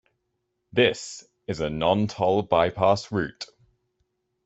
[0.73, 3.45] This is a non-toll bypass route.